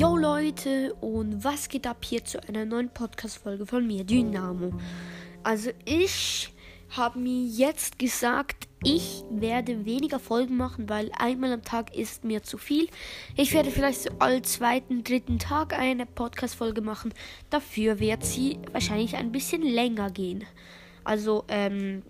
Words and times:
Yo 0.00 0.16
Leute 0.16 0.94
und 1.02 1.44
was 1.44 1.68
geht 1.68 1.86
ab 1.86 1.98
hier 2.02 2.24
zu 2.24 2.42
einer 2.48 2.64
neuen 2.64 2.88
Podcast-Folge 2.88 3.66
von 3.66 3.86
mir, 3.86 4.02
Dynamo. 4.02 4.72
Also 5.42 5.72
ich 5.84 6.54
habe 6.88 7.18
mir 7.18 7.44
jetzt 7.44 7.98
gesagt, 7.98 8.66
ich 8.82 9.24
werde 9.28 9.84
weniger 9.84 10.18
Folgen 10.18 10.56
machen, 10.56 10.88
weil 10.88 11.10
einmal 11.18 11.52
am 11.52 11.64
Tag 11.64 11.94
ist 11.94 12.24
mir 12.24 12.42
zu 12.42 12.56
viel. 12.56 12.88
Ich 13.36 13.52
werde 13.52 13.70
vielleicht 13.70 14.00
so 14.00 14.10
all 14.20 14.40
zweiten, 14.40 15.04
dritten 15.04 15.38
Tag 15.38 15.78
eine 15.78 16.06
Podcast-Folge 16.06 16.80
machen. 16.80 17.12
Dafür 17.50 18.00
wird 18.00 18.24
sie 18.24 18.58
wahrscheinlich 18.72 19.16
ein 19.16 19.32
bisschen 19.32 19.60
länger 19.60 20.10
gehen. 20.10 20.46
Also, 21.04 21.44
ähm, 21.48 22.04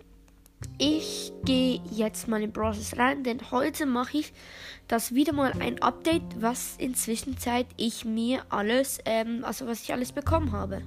ich 0.77 1.31
gehe 1.43 1.81
jetzt 1.91 2.27
mal 2.27 2.41
in 2.41 2.53
Process 2.53 2.97
rein, 2.97 3.23
denn 3.23 3.51
heute 3.51 3.85
mache 3.85 4.17
ich 4.17 4.33
das 4.87 5.13
wieder 5.13 5.33
mal 5.33 5.53
ein 5.59 5.81
Update, 5.81 6.23
was 6.39 6.75
inzwischen 6.77 7.37
Zeit 7.37 7.67
ich 7.77 8.05
mir 8.05 8.43
alles, 8.49 8.99
ähm, 9.05 9.43
also 9.43 9.67
was 9.67 9.83
ich 9.83 9.93
alles 9.93 10.11
bekommen 10.11 10.51
habe. 10.51 10.81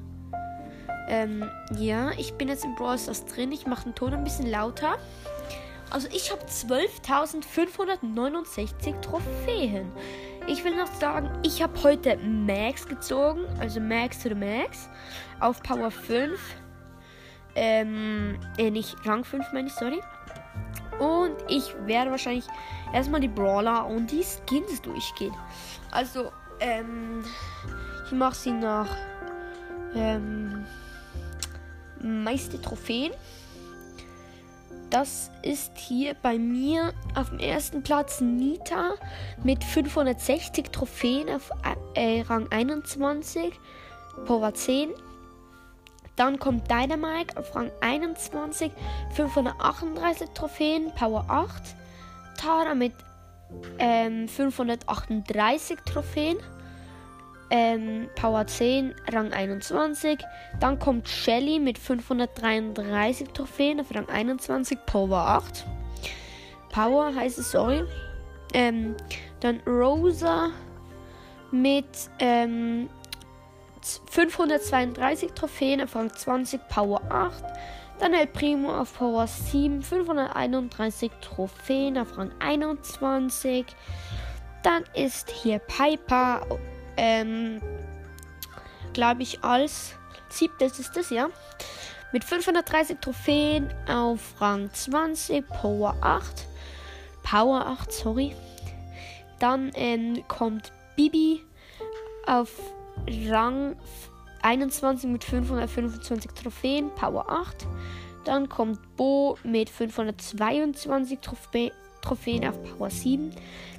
Ähm, 1.09 1.48
ja, 1.78 2.10
ich 2.19 2.34
bin 2.34 2.48
jetzt 2.48 2.64
in 2.64 2.74
Brawl 2.74 2.98
Stars 2.98 3.24
drin. 3.27 3.52
Ich 3.52 3.66
mache 3.66 3.84
den 3.84 3.95
Ton 3.95 4.14
ein 4.14 4.24
bisschen 4.24 4.50
lauter. 4.50 4.98
Also 5.91 6.09
ich 6.12 6.33
habe 6.33 6.42
12.569 6.45 9.00
Trophäen. 9.00 9.92
Ich 10.47 10.62
will 10.64 10.77
noch 10.77 10.92
sagen, 10.95 11.30
ich 11.42 11.62
habe 11.62 11.83
heute 11.83 12.16
Max 12.19 12.86
gezogen, 12.86 13.47
also 13.61 13.80
Max 13.80 14.22
to 14.22 14.28
the 14.30 14.34
Max, 14.34 14.88
auf 15.41 15.62
Power 15.62 15.91
5. 15.91 16.38
Ähm, 17.54 18.38
äh, 18.58 18.70
nicht 18.70 18.96
Rang 19.06 19.24
5 19.24 19.52
meine 19.52 19.68
ich, 19.68 19.74
sorry. 19.74 20.00
Und 20.98 21.36
ich 21.48 21.74
werde 21.86 22.10
wahrscheinlich 22.10 22.46
erstmal 22.92 23.20
die 23.20 23.28
Brawler 23.28 23.86
und 23.86 24.10
die 24.10 24.22
Skins 24.22 24.80
durchgehen. 24.82 25.34
Also, 25.91 26.33
ähm, 26.61 27.24
ich 28.06 28.12
mache 28.12 28.34
sie 28.34 28.52
nach 28.52 28.88
ähm, 29.94 30.64
meiste 32.00 32.61
Trophäen. 32.61 33.12
Das 34.91 35.30
ist 35.42 35.77
hier 35.77 36.14
bei 36.14 36.39
mir 36.39 36.92
auf 37.16 37.30
dem 37.30 37.41
ersten 37.41 37.83
Platz 37.83 38.20
Nita 38.20 38.94
mit 39.42 39.64
560 39.64 40.70
Trophäen 40.70 41.28
auf 41.30 41.50
äh, 41.94 42.20
Rang 42.22 42.46
21, 42.52 43.58
Power 44.27 44.55
10. 44.55 44.91
Dann 46.17 46.39
kommt 46.39 46.70
Dynamite 46.70 47.37
auf 47.37 47.55
Rang 47.55 47.70
21, 47.81 48.70
538 49.15 50.31
Trophäen, 50.31 50.93
Power 50.95 51.25
8. 51.29 51.75
Tara 52.37 52.75
mit 52.75 52.93
ähm, 53.79 54.29
538 54.29 55.79
Trophäen, 55.85 56.37
ähm, 57.51 58.09
Power 58.15 58.47
10, 58.47 58.95
Rang 59.12 59.33
21. 59.33 60.19
Dann 60.61 60.79
kommt 60.79 61.09
Shelly 61.09 61.59
mit 61.59 61.79
533 61.79 63.29
Trophäen 63.29 63.81
auf 63.81 63.95
Rang 63.95 64.09
21, 64.09 64.79
Power 64.87 65.19
8. 65.19 65.67
Power 66.70 67.15
heißt 67.15 67.39
es, 67.39 67.51
sorry. 67.53 67.85
Ähm, 68.53 68.97
dann 69.41 69.61
Rosa 69.67 70.51
mit 71.51 71.87
ähm, 72.19 72.89
532 74.10 75.32
Trophäen 75.32 75.80
auf 75.82 75.94
Rang 75.94 76.12
20, 76.12 76.68
Power 76.68 77.02
8. 77.10 77.44
Dann 77.98 78.14
El 78.14 78.27
Primo 78.27 78.74
auf 78.74 78.98
Power 78.98 79.27
7, 79.27 79.82
531 79.82 81.10
Trophäen 81.20 81.98
auf 81.98 82.16
Rang 82.18 82.32
21. 82.40 83.66
Dann 84.62 84.84
ist 84.94 85.30
hier 85.30 85.58
Piper, 85.58 86.46
ähm, 86.96 87.60
glaube 88.92 89.22
ich, 89.22 89.42
als 89.44 89.94
siebtes 90.28 90.78
ist 90.78 90.96
das, 90.96 91.11
ja. 91.11 91.28
Mit 92.12 92.24
530 92.24 92.98
Trophäen 93.00 93.73
auf 93.89 94.40
Rang 94.40 94.73
20, 94.73 95.46
Power 95.48 95.96
8. 96.00 96.46
Power 97.23 97.67
8, 97.67 97.92
sorry. 97.92 98.34
Dann 99.39 99.73
ähm, 99.74 100.24
kommt 100.28 100.73
Bibi 100.96 101.42
auf 102.27 102.50
Rang 103.28 103.77
21 104.42 105.10
mit 105.10 105.24
525 105.24 106.30
Trophäen, 106.32 106.90
Power 106.94 107.30
8. 107.30 107.66
Dann 108.24 108.48
kommt 108.48 108.78
Bo 108.96 109.38
mit 109.42 109.70
522 109.70 111.18
Trophä 111.20 111.72
Trophäen 112.02 112.46
auf 112.46 112.62
Power 112.62 112.90
7. 112.90 113.34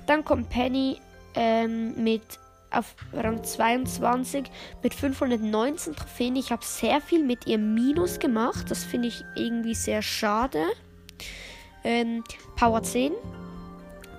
Dann 0.07 0.25
kommt 0.25 0.49
Penny 0.49 0.99
ähm, 1.35 2.03
mit 2.03 2.23
auf 2.71 2.95
Rang 3.13 3.43
22 3.43 4.45
mit 4.83 4.93
519 4.93 5.95
Trophäen. 5.95 6.35
Ich 6.35 6.51
habe 6.51 6.63
sehr 6.65 7.01
viel 7.01 7.23
mit 7.23 7.47
ihr 7.47 7.57
Minus 7.57 8.19
gemacht. 8.19 8.69
Das 8.69 8.83
finde 8.83 9.07
ich 9.07 9.23
irgendwie 9.35 9.75
sehr 9.75 10.01
schade. 10.01 10.63
Ähm, 11.83 12.23
Power 12.55 12.81
10. 12.81 13.13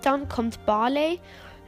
Dann 0.02 0.28
kommt 0.28 0.64
Barley 0.66 1.18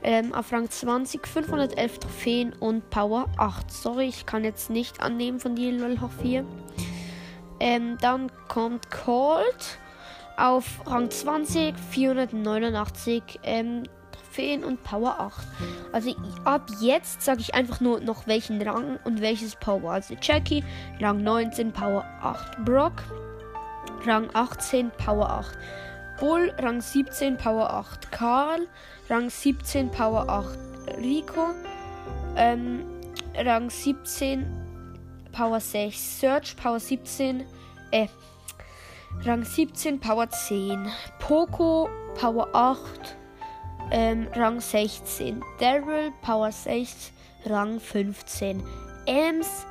ähm, 0.03 0.34
auf 0.34 0.53
Rang 0.53 0.70
20, 0.70 1.26
511 1.26 1.98
Trophäen 1.98 2.53
und 2.54 2.88
Power 2.91 3.26
8. 3.36 3.70
Sorry, 3.70 4.06
ich 4.06 4.26
kann 4.26 4.44
jetzt 4.44 4.70
nicht 4.70 5.00
annehmen 5.00 5.41
von 5.41 5.54
dir, 5.54 5.72
LOL 5.72 6.00
hoch 6.00 6.10
4. 6.22 6.44
Ähm, 7.60 7.98
dann 8.00 8.31
kommt 8.48 8.91
Cold 8.91 9.78
auf 10.37 10.64
Rang 10.87 11.10
20, 11.10 11.75
489 11.91 13.41
ähm, 13.42 13.82
Trophäen 14.12 14.62
und 14.62 14.82
Power 14.84 15.19
8. 15.19 15.47
Also 15.92 16.14
ab 16.44 16.70
jetzt 16.81 17.22
sage 17.22 17.41
ich 17.41 17.54
einfach 17.54 17.81
nur 17.81 18.00
noch 18.00 18.26
welchen 18.26 18.62
Rang 18.62 18.98
und 19.04 19.20
welches 19.20 19.56
Power. 19.56 19.92
Also 19.92 20.14
Jackie, 20.20 20.62
Rang 21.00 21.22
19, 21.22 21.72
Power 21.72 22.04
8. 22.22 22.64
Brock, 22.64 23.03
Rang 24.06 24.28
18, 24.32 24.91
Power 24.92 25.28
8. 25.28 25.58
Bull, 26.20 26.52
Rang 26.58 26.80
17, 26.80 27.36
Power 27.36 27.70
8. 27.70 28.10
Karl, 28.10 28.66
Rang 29.08 29.30
17, 29.30 29.90
Power 29.90 30.28
8. 30.28 30.58
Rico, 30.98 31.54
ähm, 32.36 32.84
Rang 33.36 33.70
17, 33.70 34.46
Power 35.32 35.60
6. 35.60 36.20
Search, 36.20 36.56
Power 36.56 36.80
17, 36.80 37.44
äh, 37.92 38.08
Rang 39.24 39.44
17, 39.44 40.00
Power 40.00 40.28
10. 40.28 40.88
Poco, 41.20 41.88
Power 42.14 42.48
8, 42.52 43.16
ähm, 43.92 44.26
Rang 44.34 44.60
16. 44.60 45.42
Daryl, 45.60 46.12
Power 46.22 46.50
6, 46.50 47.12
Rang 47.46 47.78
15. 47.78 48.62
Ems, 49.06 49.66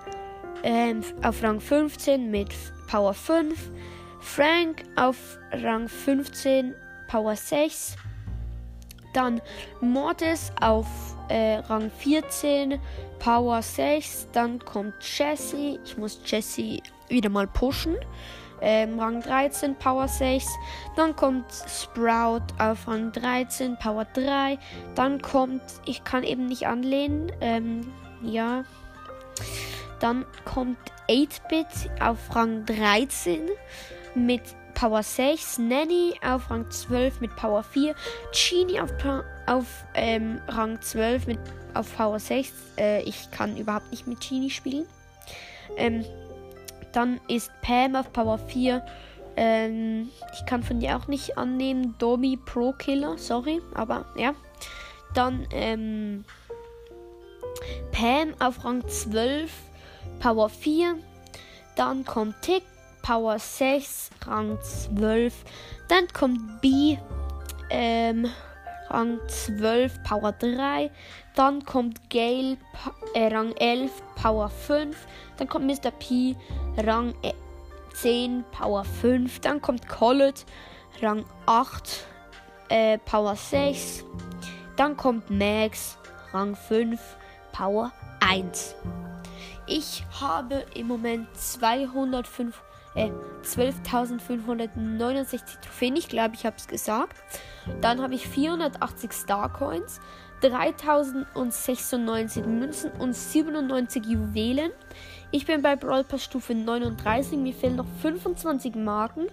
ähm, 0.64 1.04
auf 1.24 1.44
Rang 1.44 1.60
15 1.60 2.32
mit 2.32 2.50
Power 2.90 3.14
5. 3.14 3.72
Frank 4.36 4.84
auf 4.96 5.40
Rang 5.52 5.88
15, 5.88 6.76
Power 7.08 7.36
6. 7.36 7.96
Dann 9.14 9.42
Mortis 9.82 10.52
auf 10.62 10.86
äh, 11.30 11.56
Rang 11.60 11.90
14, 11.90 12.80
Power 13.18 13.62
6. 13.62 14.28
Dann 14.34 14.60
kommt 14.60 14.94
Jesse. 15.02 15.80
Ich 15.84 15.98
muss 15.98 16.20
Jesse 16.26 16.82
wieder 17.08 17.30
mal 17.30 17.48
pushen. 17.48 17.96
Ähm, 18.62 19.00
Rang 19.00 19.22
13, 19.22 19.76
Power 19.76 20.08
6. 20.08 20.46
Dann 20.96 21.16
kommt 21.16 21.46
Sprout 21.68 22.46
auf 22.60 22.88
Rang 22.88 23.12
13, 23.14 23.80
Power 23.80 24.06
3. 24.14 24.60
Dann 24.94 25.22
kommt, 25.22 25.64
ich 25.86 26.04
kann 26.04 26.24
eben 26.24 26.46
nicht 26.46 26.68
anlehnen. 26.68 27.32
Ähm, 27.42 27.92
ja. 28.22 28.64
Dann 30.00 30.26
kommt 30.46 30.78
8-Bit 31.10 31.90
auf 32.02 32.36
Rang 32.36 32.66
13 32.66 33.50
mit 34.26 34.42
Power 34.74 35.02
6, 35.02 35.58
Nanny 35.60 36.14
auf 36.24 36.52
Rang 36.52 36.70
12 36.70 37.22
mit 37.22 37.36
Power 37.36 37.64
4, 37.64 37.96
Genie 38.32 38.80
auf, 38.80 38.92
auf 39.48 39.66
ähm, 39.96 40.40
Rang 40.48 40.80
12 40.82 41.28
mit 41.28 41.40
auf 41.74 41.96
Power 41.96 42.20
6. 42.20 42.52
Äh, 42.78 43.02
ich 43.04 43.32
kann 43.32 43.58
überhaupt 43.58 43.90
nicht 43.92 44.06
mit 44.06 44.20
Genie 44.22 44.50
spielen. 44.50 44.86
Ähm, 45.78 46.06
dann 46.92 47.20
ist 47.28 47.52
Pam 47.62 47.96
auf 47.96 48.14
Power 48.14 48.38
4. 48.38 48.86
Ähm, 49.36 50.10
ich 50.34 50.46
kann 50.46 50.64
von 50.64 50.80
dir 50.80 50.98
auch 50.98 51.08
nicht 51.08 51.38
annehmen. 51.38 51.96
Domi 51.98 52.38
Pro 52.38 52.72
Killer, 52.72 53.18
sorry, 53.18 53.62
aber 53.74 54.06
ja. 54.16 54.34
Dann 55.14 55.48
ähm, 55.52 56.24
Pam 57.92 58.34
auf 58.40 58.64
Rang 58.64 58.88
12, 58.88 59.52
Power 60.20 60.50
4. 60.50 60.98
Dann 61.76 62.06
kommt 62.06 62.42
Tick 62.42 62.64
Power 63.08 63.40
6, 63.40 64.10
Rang 64.26 64.60
12. 64.62 65.34
Dann 65.88 66.10
kommt 66.10 66.60
B, 66.60 66.98
ähm, 67.70 68.30
Rang 68.90 69.22
12, 69.30 70.04
Power 70.04 70.34
3. 70.34 70.92
Dann 71.34 71.64
kommt 71.64 72.10
Gale, 72.10 72.58
äh, 73.14 73.34
Rang 73.34 73.54
11, 73.54 73.92
Power 74.22 74.50
5. 74.50 75.08
Dann 75.38 75.48
kommt 75.48 75.68
Mr. 75.68 75.92
P, 75.92 76.36
Rang 76.86 77.16
10, 77.94 78.44
Power 78.52 78.84
5. 78.84 79.40
Dann 79.40 79.62
kommt 79.62 79.88
Collet, 79.88 80.46
Rang 81.02 81.24
8, 81.46 82.06
äh, 82.68 82.98
Power 82.98 83.38
6. 83.38 84.04
Dann 84.76 84.98
kommt 84.98 85.30
Max, 85.30 85.98
Rang 86.34 86.58
5, 86.58 87.00
Power 87.54 87.90
1. 88.20 88.76
Ich 89.66 90.04
habe 90.20 90.66
im 90.76 90.88
Moment 90.88 91.28
205, 91.38 92.62
äh, 92.98 93.12
12.569 93.44 95.62
Trophäen. 95.62 95.96
Ich 95.96 96.10
glaube, 96.10 96.36
ich 96.36 96.46
habe 96.46 96.58
es 96.58 96.68
gesagt. 96.68 97.16
Dann 97.80 98.02
habe 98.02 98.16
ich 98.16 98.28
480 98.28 99.14
Star 99.14 99.54
Coins, 99.54 100.02
3096 100.42 102.46
Münzen 102.46 102.92
und 103.00 103.16
97 103.16 104.06
Juwelen. 104.06 104.72
Ich 105.32 105.46
bin 105.46 105.62
bei 105.62 105.76
Brawl 105.76 106.04
Pass 106.04 106.24
Stufe 106.24 106.56
39. 106.56 107.38
Mir 107.38 107.54
fehlen 107.54 107.76
noch 107.76 107.86
25 108.02 108.74
Marken. 108.76 109.28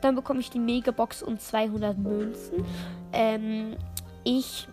Dann 0.00 0.14
bekomme 0.14 0.38
ich 0.40 0.50
die 0.50 0.60
Megabox 0.60 1.22
und 1.22 1.42
200 1.42 1.98
Münzen. 1.98 2.64
Ähm, 3.12 3.76
ich 4.24 4.68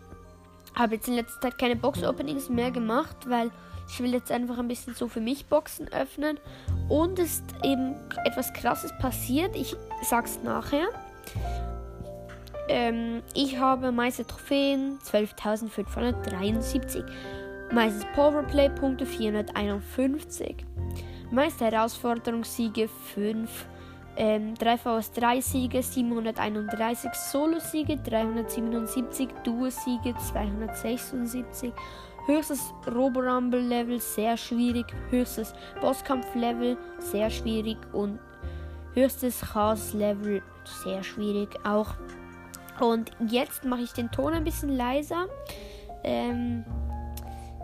habe 0.76 0.96
jetzt 0.96 1.08
in 1.08 1.14
letzter 1.16 1.42
Zeit 1.42 1.58
keine 1.58 1.78
Box-Openings 1.78 2.50
mehr 2.50 2.72
gemacht, 2.72 3.16
weil 3.28 3.50
ich 3.90 4.00
will 4.00 4.14
jetzt 4.14 4.32
einfach 4.32 4.58
ein 4.58 4.68
bisschen 4.68 4.96
so 4.96 5.08
für 5.08 5.22
mich 5.22 5.46
Boxen 5.46 5.88
öffnen. 5.92 6.40
Und 6.90 7.20
es 7.20 7.36
ist 7.36 7.44
eben 7.64 7.96
etwas 8.26 8.52
Krasses 8.54 8.92
passiert. 9.00 9.56
Ich 9.56 9.76
sag's 10.04 10.40
nachher. 10.44 10.88
Ähm, 12.68 13.22
ich 13.34 13.60
habe 13.60 13.92
meiste 13.92 14.26
Trophäen 14.26 15.00
12.573. 15.00 17.04
Meistes 17.72 18.06
Powerplay-Punkte 18.16 19.06
451. 19.06 20.66
Meiste 21.32 21.66
Herausforderungssiege 21.66 22.88
5. 22.88 23.68
Ähm, 24.18 24.56
3 24.56 24.78
VS 24.78 25.12
3 25.12 25.42
Siege 25.42 25.84
731, 25.84 27.12
Solo-Siege 27.14 27.98
377, 27.98 29.28
Duo-Siege 29.44 30.16
276, 30.16 31.74
höchstes 32.26 32.74
Robo-Rumble-Level 32.88 34.00
sehr 34.00 34.38
schwierig, 34.38 34.86
höchstes 35.10 35.54
Bosskampf-Level 35.82 36.78
sehr 37.00 37.30
schwierig 37.30 37.78
und 37.94 38.20
höchstes 38.94 39.42
Chaos-Level 39.42 40.42
sehr 40.84 41.04
schwierig 41.04 41.50
auch. 41.66 41.96
Und 42.80 43.12
jetzt 43.30 43.64
mache 43.64 43.82
ich 43.82 43.94
den 43.94 44.12
Ton 44.12 44.34
ein 44.34 44.44
bisschen 44.44 44.70
leiser. 44.70 45.28
Ähm, 46.04 46.66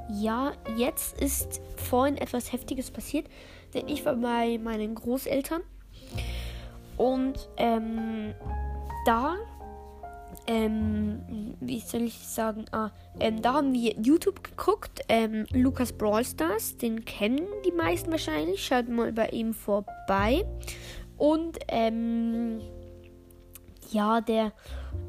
ja, 0.09 0.51
jetzt 0.77 1.19
ist 1.21 1.61
vorhin 1.77 2.17
etwas 2.17 2.51
Heftiges 2.51 2.91
passiert, 2.91 3.27
denn 3.73 3.87
ich 3.87 4.05
war 4.05 4.15
bei 4.15 4.57
meinen 4.57 4.95
Großeltern 4.95 5.61
und 6.97 7.49
ähm, 7.57 8.33
da, 9.05 9.35
ähm, 10.47 11.55
wie 11.59 11.79
soll 11.79 12.03
ich 12.03 12.17
sagen, 12.17 12.65
ah, 12.71 12.91
ähm, 13.19 13.41
da 13.41 13.53
haben 13.53 13.73
wir 13.73 13.93
YouTube 14.01 14.43
geguckt, 14.43 15.01
ähm, 15.09 15.45
Lukas 15.51 15.93
Brawl 15.93 16.25
Stars, 16.25 16.77
den 16.77 17.05
kennen 17.05 17.47
die 17.65 17.71
meisten 17.71 18.11
wahrscheinlich, 18.11 18.65
schaut 18.65 18.89
mal 18.89 19.11
bei 19.13 19.29
ihm 19.29 19.53
vorbei. 19.53 20.45
Und 21.17 21.59
ähm, 21.67 22.61
ja, 23.91 24.21
der 24.21 24.53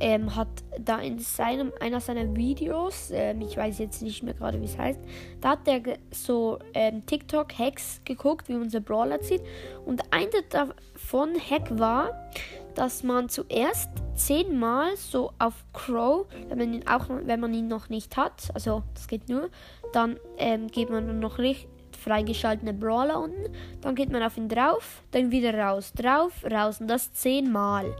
ähm, 0.00 0.34
hat 0.34 0.48
da 0.78 0.98
in 0.98 1.18
seinem 1.18 1.72
einer 1.80 2.00
seiner 2.00 2.34
Videos, 2.36 3.10
ähm, 3.12 3.40
ich 3.40 3.56
weiß 3.56 3.78
jetzt 3.78 4.02
nicht 4.02 4.22
mehr 4.22 4.34
gerade, 4.34 4.60
wie 4.60 4.64
es 4.64 4.76
heißt, 4.76 5.00
da 5.40 5.50
hat 5.50 5.66
er 5.66 5.80
so 6.10 6.58
ähm, 6.74 7.06
TikTok-Hacks 7.06 8.02
geguckt, 8.04 8.48
wie 8.48 8.54
unser 8.54 8.80
Brawler 8.80 9.20
zieht. 9.20 9.42
Und 9.86 10.02
einer 10.12 10.42
davon 10.50 11.34
Hack 11.38 11.78
war, 11.78 12.30
dass 12.74 13.02
man 13.02 13.28
zuerst 13.28 13.90
zehnmal 14.14 14.96
so 14.96 15.32
auf 15.38 15.64
Crow, 15.72 16.26
wenn 16.48 16.58
man 16.58 16.74
ihn 16.74 16.86
auch, 16.86 17.06
wenn 17.08 17.40
man 17.40 17.54
ihn 17.54 17.68
noch 17.68 17.88
nicht 17.88 18.16
hat, 18.16 18.50
also 18.54 18.82
das 18.94 19.08
geht 19.08 19.28
nur, 19.28 19.48
dann 19.92 20.18
ähm, 20.38 20.68
geht 20.68 20.90
man 20.90 21.20
noch 21.20 21.38
richtig 21.38 21.68
freigeschaltene 22.02 22.72
Brawler 22.72 23.20
unten, 23.20 23.52
dann 23.80 23.94
geht 23.94 24.10
man 24.10 24.22
auf 24.22 24.36
ihn 24.36 24.48
drauf, 24.48 25.02
dann 25.12 25.30
wieder 25.30 25.54
raus, 25.54 25.92
drauf, 25.92 26.44
raus 26.50 26.80
und 26.80 26.88
das 26.88 27.12
zehnmal. 27.12 27.94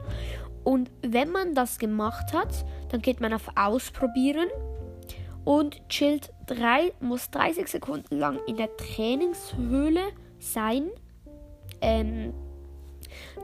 Und 0.64 0.90
wenn 1.02 1.30
man 1.30 1.54
das 1.54 1.78
gemacht 1.78 2.32
hat, 2.32 2.64
dann 2.90 3.00
geht 3.00 3.20
man 3.20 3.32
auf 3.32 3.48
Ausprobieren 3.56 4.48
und 5.44 5.88
chillt 5.88 6.32
drei, 6.46 6.92
muss 7.00 7.30
30 7.30 7.68
Sekunden 7.68 8.18
lang 8.18 8.38
in 8.46 8.56
der 8.56 8.76
Trainingshöhle 8.76 10.02
sein. 10.38 10.90
Ähm, 11.80 12.32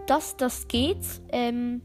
dass 0.08 0.36
das 0.36 0.68
geht. 0.68 1.04
Ähm, 1.30 1.82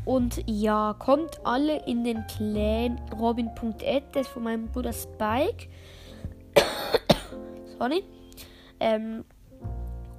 Und 0.04 0.42
ja, 0.46 0.96
kommt 0.98 1.40
alle 1.44 1.84
in 1.86 2.02
den 2.02 2.26
Clan 2.26 3.00
Robin.ed, 3.20 4.02
das 4.12 4.26
ist 4.26 4.32
von 4.32 4.42
meinem 4.42 4.68
Bruder 4.68 4.92
Spike. 4.92 5.68
Sorry. 7.82 8.04
Ähm, 8.78 9.24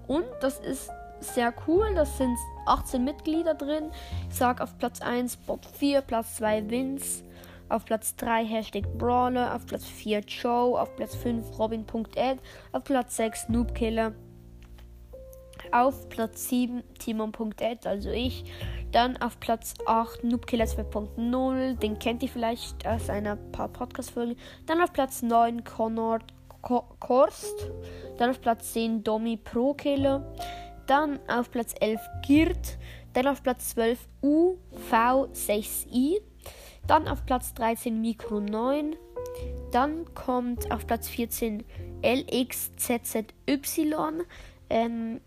und 0.08 0.26
das 0.42 0.60
ist 0.60 0.90
sehr 1.22 1.54
cool. 1.66 1.94
Das 1.96 2.18
sind 2.18 2.38
18 2.66 3.02
Mitglieder 3.02 3.54
drin. 3.54 3.90
Ich 4.30 4.36
sag 4.36 4.60
auf 4.60 4.78
Platz 4.78 5.00
1 5.00 5.38
Bob 5.38 5.66
4, 5.66 6.02
Platz 6.02 6.36
2 6.36 6.70
Vince, 6.70 7.24
auf 7.70 7.86
Platz 7.86 8.18
3 8.18 8.44
Hashtag 8.44 8.84
Brawler. 8.98 9.56
Auf 9.56 9.66
Platz 9.66 9.86
4 9.86 10.20
Joe. 10.28 10.78
Auf 10.78 10.94
Platz 10.98 11.16
5 11.16 11.58
Robin.ed. 11.58 12.40
Auf 12.74 12.84
Platz 12.84 13.16
6 13.16 13.48
Noobkiller. 13.48 14.12
Auf 15.72 16.10
Platz 16.10 16.50
7 16.50 16.84
Timon.ed, 17.00 17.88
also 17.88 18.10
ich. 18.10 18.44
Dann 18.92 19.16
auf 19.22 19.40
Platz 19.40 19.74
8 19.86 20.26
Noobkiller 20.26 20.66
2.0. 20.66 21.80
Den 21.80 21.98
kennt 21.98 22.24
ihr 22.24 22.30
vielleicht 22.30 22.86
aus 22.86 23.10
einer 23.10 23.38
paar 23.38 23.70
Podcast-Folgen. 23.70 24.36
Dann 24.66 24.82
auf 24.82 24.92
Platz 24.92 25.22
9 25.22 25.64
Connor 25.64 26.20
Korst. 26.64 27.72
Dann 28.18 28.32
auf 28.32 28.42
Platz 28.42 28.74
10 28.74 29.04
Domi 29.04 29.38
Pro 29.38 29.74
Killer. 29.74 30.34
Dann 30.88 31.20
auf 31.28 31.52
Platz 31.52 31.76
11 31.80 32.02
Girt. 32.26 32.78
Dann 33.14 33.28
auf 33.28 33.44
Platz 33.44 33.70
12 33.70 34.00
UV6i. 34.24 36.22
Dann 36.88 37.08
auf 37.08 37.26
Platz 37.26 37.54
13 37.54 38.02
Mikro 38.02 38.40
9. 38.40 38.96
Dann 39.72 40.06
kommt 40.14 40.72
auf 40.72 40.86
Platz 40.86 41.08
14 41.08 41.64
LXZZY. 42.04 43.26
Ähm, 44.70 45.22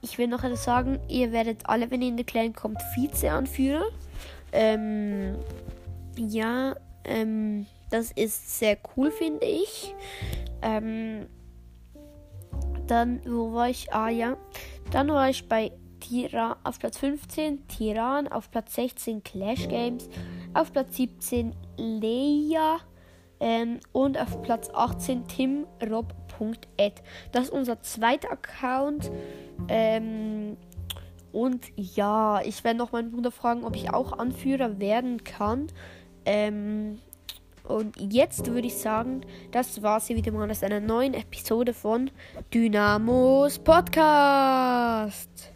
ich 0.00 0.18
will 0.18 0.26
noch 0.26 0.42
etwas 0.42 0.64
sagen. 0.64 0.98
Ihr 1.08 1.32
werdet 1.32 1.66
alle, 1.66 1.90
wenn 1.90 2.02
ihr 2.02 2.08
in 2.08 2.16
der 2.16 2.26
Clan 2.26 2.52
kommt, 2.54 2.78
Vize-Anführer. 2.94 3.84
Ähm, 4.52 5.36
ja, 6.16 6.74
ähm, 7.04 7.66
das 7.90 8.10
ist 8.12 8.58
sehr 8.58 8.78
cool, 8.96 9.10
finde 9.10 9.46
ich. 9.46 9.94
Ähm, 10.62 11.26
dann, 12.86 13.20
wo 13.24 13.52
war 13.52 13.68
ich? 13.68 13.92
Ah 13.92 14.08
ja. 14.08 14.36
Dann 14.90 15.08
war 15.08 15.28
ich 15.28 15.48
bei 15.48 15.72
Tira 16.00 16.56
auf 16.64 16.78
Platz 16.78 16.98
15, 16.98 17.66
Tiran 17.68 18.28
auf 18.28 18.50
Platz 18.50 18.74
16, 18.74 19.22
Clash 19.22 19.68
Games 19.68 20.08
Auf 20.54 20.72
Platz 20.72 20.96
17 20.96 21.54
Lea. 21.78 22.56
Ähm, 23.40 23.80
und 23.92 24.18
auf 24.18 24.40
Platz 24.42 24.70
18 24.72 25.26
timrob.ed. 25.26 27.02
Das 27.32 27.44
ist 27.44 27.50
unser 27.50 27.80
zweiter 27.82 28.30
Account. 28.30 29.10
Ähm, 29.68 30.56
und 31.32 31.66
ja, 31.76 32.40
ich 32.42 32.62
werde 32.62 32.78
noch 32.78 32.92
meinen 32.92 33.10
Bruder 33.10 33.32
fragen, 33.32 33.64
ob 33.64 33.74
ich 33.74 33.92
auch 33.92 34.12
Anführer 34.12 34.78
werden 34.78 35.24
kann. 35.24 35.68
Ähm, 36.24 37.00
und 37.72 37.96
jetzt 37.98 38.46
würde 38.46 38.66
ich 38.66 38.76
sagen, 38.76 39.22
das 39.50 39.82
war 39.82 40.00
sie 40.00 40.16
wieder 40.16 40.32
mal 40.32 40.50
aus 40.50 40.62
einer 40.62 40.80
neuen 40.80 41.14
Episode 41.14 41.72
von 41.74 42.10
Dynamos 42.52 43.58
Podcast. 43.58 45.52